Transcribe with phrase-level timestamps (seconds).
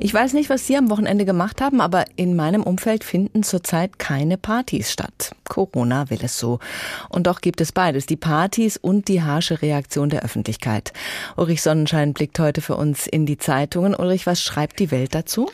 [0.00, 3.98] Ich weiß nicht, was Sie am Wochenende gemacht haben, aber in meinem Umfeld finden zurzeit
[3.98, 5.32] keine Partys statt.
[5.48, 6.58] Corona will es so.
[7.08, 10.92] Und doch gibt es beides, die Partys und die harsche Reaktion der Öffentlichkeit.
[11.36, 13.94] Ulrich Sonnenschein blickt heute für uns in die Zeitungen.
[13.94, 15.50] Ulrich, was schreibt die Welt dazu?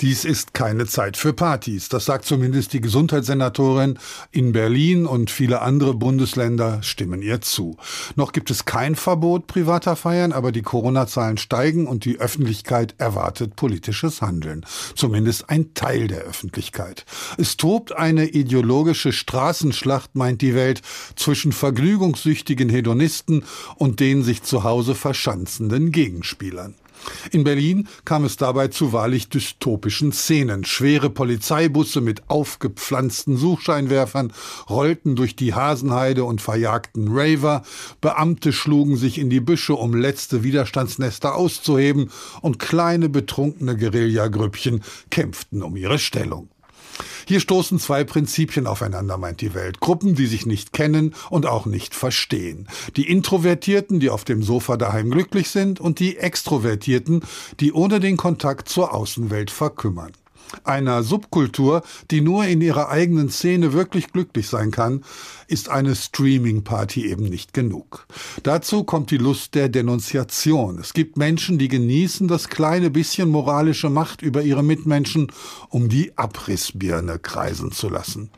[0.00, 1.88] Dies ist keine Zeit für Partys.
[1.88, 3.98] Das sagt zumindest die Gesundheitssenatorin
[4.30, 7.76] in Berlin und viele andere Bundesländer stimmen ihr zu.
[8.14, 13.56] Noch gibt es kein Verbot privater Feiern, aber die Corona-Zahlen steigen und die Öffentlichkeit erwartet
[13.56, 14.64] politisches Handeln.
[14.94, 17.04] Zumindest ein Teil der Öffentlichkeit.
[17.36, 20.82] Es tobt eine ideologische Straßenschlacht, meint die Welt,
[21.14, 23.44] zwischen vergnügungssüchtigen Hedonisten
[23.76, 26.74] und den sich zu Hause verschanzenden Gegenspielern.
[27.30, 30.64] In Berlin kam es dabei zu wahrlich dystopischen Szenen.
[30.64, 34.32] Schwere Polizeibusse mit aufgepflanzten Suchscheinwerfern
[34.68, 37.62] rollten durch die Hasenheide und verjagten Raver.
[38.00, 42.10] Beamte schlugen sich in die Büsche, um letzte Widerstandsnester auszuheben,
[42.42, 46.48] und kleine betrunkene Guerillagrüppchen kämpften um ihre Stellung.
[47.28, 49.80] Hier stoßen zwei Prinzipien aufeinander, meint die Welt.
[49.80, 52.68] Gruppen, die sich nicht kennen und auch nicht verstehen.
[52.96, 57.20] Die Introvertierten, die auf dem Sofa daheim glücklich sind und die Extrovertierten,
[57.60, 60.12] die ohne den Kontakt zur Außenwelt verkümmern
[60.64, 65.04] einer Subkultur, die nur in ihrer eigenen Szene wirklich glücklich sein kann,
[65.46, 68.06] ist eine Streaming-Party eben nicht genug.
[68.42, 70.78] Dazu kommt die Lust der Denunziation.
[70.78, 75.32] Es gibt Menschen, die genießen das kleine bisschen moralische Macht über ihre Mitmenschen,
[75.68, 78.30] um die Abrissbirne kreisen zu lassen.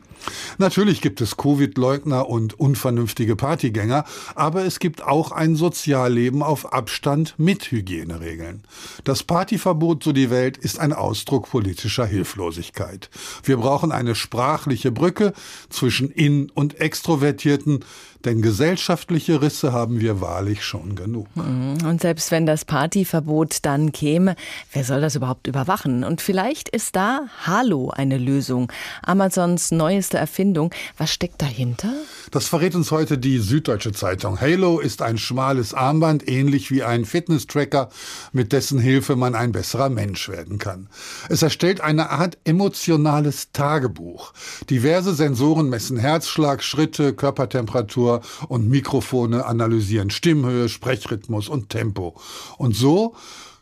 [0.57, 4.05] Natürlich gibt es Covid-Leugner und unvernünftige Partygänger,
[4.35, 8.63] aber es gibt auch ein Sozialleben auf Abstand mit Hygieneregeln.
[9.03, 13.09] Das Partyverbot, so die Welt, ist ein Ausdruck politischer Hilflosigkeit.
[13.43, 15.33] Wir brauchen eine sprachliche Brücke
[15.69, 17.83] zwischen In- und Extrovertierten,
[18.25, 21.27] denn gesellschaftliche Risse haben wir wahrlich schon genug.
[21.35, 21.77] Mhm.
[21.85, 24.35] Und selbst wenn das Partyverbot dann käme,
[24.73, 26.03] wer soll das überhaupt überwachen?
[26.03, 28.71] Und vielleicht ist da Halo eine Lösung.
[29.03, 30.73] Amazons neueste Erfindung.
[30.97, 31.93] Was steckt dahinter?
[32.31, 34.39] Das verrät uns heute die Süddeutsche Zeitung.
[34.39, 37.89] Halo ist ein schmales Armband, ähnlich wie ein Fitness-Tracker,
[38.33, 40.89] mit dessen Hilfe man ein besserer Mensch werden kann.
[41.29, 44.33] Es erstellt eine Art emotionales Tagebuch.
[44.69, 52.15] Diverse Sensoren messen Herzschlag, Schritte, Körpertemperatur, Kopfhörer und Mikrofone analysieren Stimmhöhe, Sprechrhythmus und Tempo.
[52.57, 53.15] Und so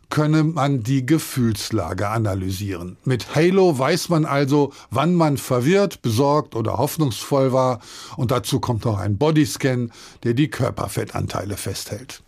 [0.09, 2.97] könne man die Gefühlslage analysieren.
[3.05, 7.79] Mit Halo weiß man also, wann man verwirrt, besorgt oder hoffnungsvoll war.
[8.17, 9.91] Und dazu kommt noch ein Bodyscan,
[10.23, 12.21] der die Körperfettanteile festhält.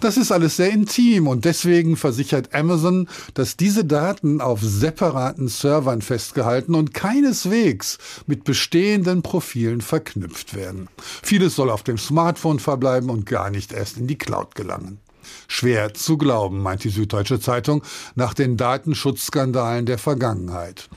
[0.00, 6.02] Das ist alles sehr intim und deswegen versichert Amazon, dass diese Daten auf separaten Servern
[6.02, 10.88] festgehalten und keineswegs mit bestehenden Profilen verknüpft werden.
[11.22, 15.00] Vieles soll auf dem Smartphone verbleiben und gar nicht erst in die Cloud gelangen.
[15.48, 17.82] Schwer zu glauben, meint die Süddeutsche Zeitung,
[18.14, 20.88] nach den Datenschutzskandalen der Vergangenheit.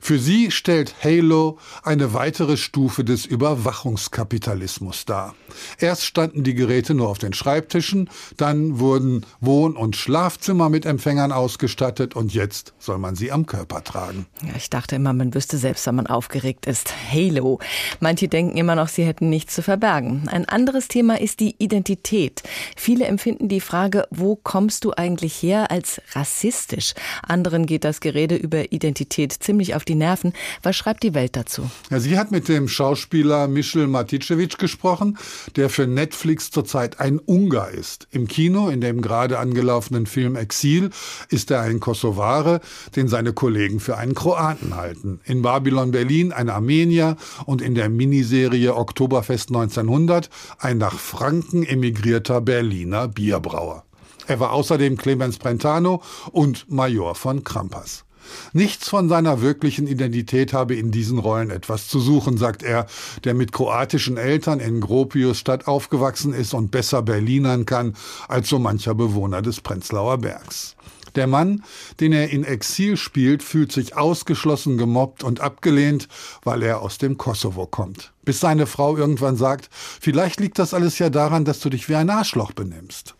[0.00, 5.34] Für sie stellt Halo eine weitere Stufe des Überwachungskapitalismus dar.
[5.78, 11.32] Erst standen die Geräte nur auf den Schreibtischen, dann wurden Wohn- und Schlafzimmer mit Empfängern
[11.32, 14.26] ausgestattet und jetzt soll man sie am Körper tragen.
[14.42, 16.92] Ja, ich dachte immer, man wüsste selbst, wenn man aufgeregt ist.
[17.12, 17.58] Halo.
[18.00, 20.28] Manche denken immer noch, sie hätten nichts zu verbergen.
[20.28, 22.42] Ein anderes Thema ist die Identität.
[22.76, 26.94] Viele empfinden die Frage, wo kommst du eigentlich her, als rassistisch.
[27.22, 30.32] Anderen geht das Gerede über Identität ziemlich auf die Nerven.
[30.62, 31.70] Was schreibt die Welt dazu?
[31.90, 35.18] Ja, sie hat mit dem Schauspieler Michel Maticevic gesprochen,
[35.56, 38.08] der für Netflix zurzeit ein Ungar ist.
[38.10, 40.90] Im Kino, in dem gerade angelaufenen Film Exil,
[41.28, 42.60] ist er ein Kosovare,
[42.96, 45.20] den seine Kollegen für einen Kroaten halten.
[45.24, 52.40] In Babylon Berlin ein Armenier und in der Miniserie Oktoberfest 1900 ein nach Franken emigrierter
[52.40, 53.84] Berliner Bierbrauer.
[54.26, 58.04] Er war außerdem Clemens Brentano und Major von Krampas.
[58.52, 62.86] Nichts von seiner wirklichen Identität habe in diesen Rollen etwas zu suchen, sagt er,
[63.24, 67.94] der mit kroatischen Eltern in Gropiusstadt aufgewachsen ist und besser Berlinern kann
[68.28, 70.76] als so mancher Bewohner des Prenzlauer Bergs.
[71.14, 71.64] Der Mann,
[71.98, 76.08] den er in Exil spielt, fühlt sich ausgeschlossen, gemobbt und abgelehnt,
[76.44, 78.12] weil er aus dem Kosovo kommt.
[78.24, 81.96] Bis seine Frau irgendwann sagt, vielleicht liegt das alles ja daran, dass du dich wie
[81.96, 83.14] ein Arschloch benimmst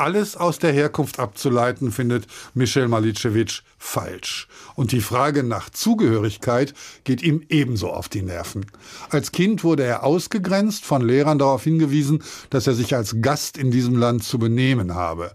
[0.00, 4.48] alles aus der Herkunft abzuleiten, findet Michel Malicevic falsch.
[4.74, 6.74] Und die Frage nach Zugehörigkeit
[7.04, 8.66] geht ihm ebenso auf die Nerven.
[9.10, 13.70] Als Kind wurde er ausgegrenzt, von Lehrern darauf hingewiesen, dass er sich als Gast in
[13.70, 15.32] diesem Land zu benehmen habe.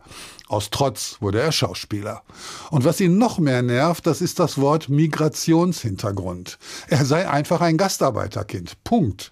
[0.47, 2.23] Aus Trotz wurde er Schauspieler.
[2.69, 6.59] Und was ihn noch mehr nervt, das ist das Wort Migrationshintergrund.
[6.88, 8.83] Er sei einfach ein Gastarbeiterkind.
[8.83, 9.31] Punkt.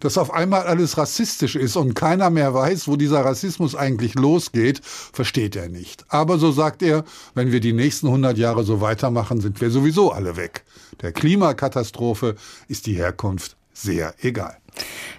[0.00, 4.80] Dass auf einmal alles rassistisch ist und keiner mehr weiß, wo dieser Rassismus eigentlich losgeht,
[4.84, 6.04] versteht er nicht.
[6.08, 7.04] Aber so sagt er,
[7.34, 10.64] wenn wir die nächsten 100 Jahre so weitermachen, sind wir sowieso alle weg.
[11.00, 12.36] Der Klimakatastrophe
[12.68, 14.56] ist die Herkunft sehr egal.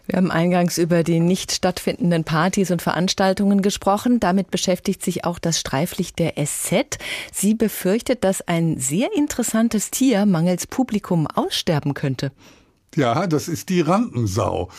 [0.06, 4.20] Wir haben eingangs über die nicht stattfindenden Partys und Veranstaltungen gesprochen.
[4.20, 6.98] Damit beschäftigt sich auch das Streiflicht der SZ.
[7.32, 12.32] Sie befürchtet, dass ein sehr interessantes Tier mangels Publikum aussterben könnte.
[12.96, 14.70] Ja, das ist die Rampensau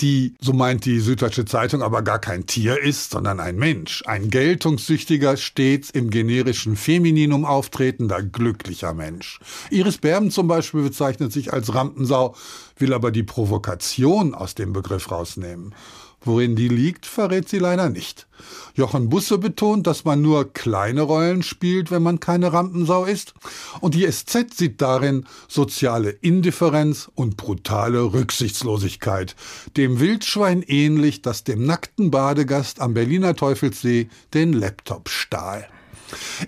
[0.00, 4.02] die, so meint die Süddeutsche Zeitung, aber gar kein Tier ist, sondern ein Mensch.
[4.06, 9.38] Ein geltungssüchtiger, stets im generischen Femininum auftretender, glücklicher Mensch.
[9.70, 12.34] Iris Berben zum Beispiel bezeichnet sich als Rampensau,
[12.76, 15.74] will aber die Provokation aus dem Begriff rausnehmen.
[16.24, 18.26] Worin die liegt, verrät sie leider nicht.
[18.74, 23.34] Jochen Busse betont, dass man nur kleine Rollen spielt, wenn man keine Rampensau ist.
[23.80, 29.36] Und die SZ sieht darin soziale Indifferenz und brutale Rücksichtslosigkeit.
[29.76, 35.68] Dem Wildschwein ähnlich, das dem nackten Badegast am Berliner Teufelssee den Laptop stahl.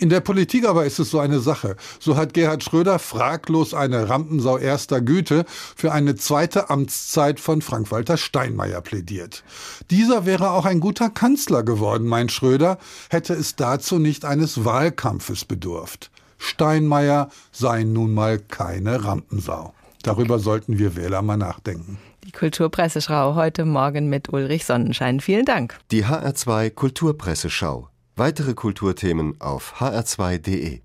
[0.00, 1.76] In der Politik aber ist es so eine Sache.
[1.98, 8.16] So hat Gerhard Schröder fraglos eine Rampensau erster Güte für eine zweite Amtszeit von Frank-Walter
[8.16, 9.44] Steinmeier plädiert.
[9.90, 12.78] Dieser wäre auch ein guter Kanzler geworden, meint Schröder,
[13.10, 16.10] hätte es dazu nicht eines Wahlkampfes bedurft.
[16.38, 19.72] Steinmeier sei nun mal keine Rampensau.
[20.02, 21.98] Darüber sollten wir Wähler mal nachdenken.
[22.24, 25.20] Die Kulturpresseschau heute Morgen mit Ulrich Sonnenschein.
[25.20, 25.78] Vielen Dank.
[25.90, 30.80] Die HR2 Kulturpresseschau Weitere Kulturthemen auf hr2.de